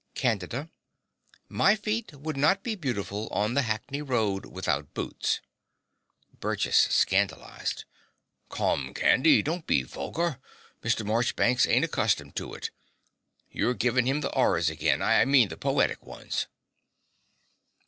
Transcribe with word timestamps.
CANDIDA. 0.15 0.71
My 1.47 1.75
feet 1.75 2.11
would 2.15 2.35
not 2.35 2.63
be 2.63 2.73
beautiful 2.73 3.27
on 3.27 3.53
the 3.53 3.61
Hackney 3.61 4.01
Road 4.01 4.47
without 4.47 4.95
boots. 4.95 5.41
BURGESS 6.39 6.87
(scandalized). 6.89 7.85
Come, 8.49 8.95
Candy, 8.95 9.43
don't 9.43 9.67
be 9.67 9.83
vulgar. 9.83 10.39
Mr. 10.81 11.05
Morchbanks 11.05 11.67
ain't 11.67 11.85
accustomed 11.85 12.35
to 12.37 12.55
it. 12.55 12.71
You're 13.51 13.75
givin' 13.75 14.07
him 14.07 14.21
the 14.21 14.33
'orrors 14.35 14.71
again. 14.71 15.03
I 15.03 15.23
mean 15.25 15.49
the 15.49 15.55
poetic 15.57 16.03
ones. 16.03 16.47